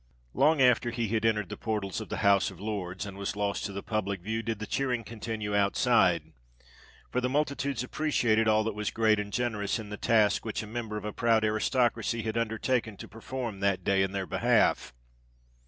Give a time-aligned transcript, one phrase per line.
[0.33, 3.65] Long after he had entered the portals of the House of Lords, and was lost
[3.65, 6.31] to the public view, did the cheering continue outside;
[7.11, 10.65] for the multitudes appreciated all that was great and generous in the task which a
[10.65, 14.91] member of a proud aristocracy had undertaken to perform that day in their behalf.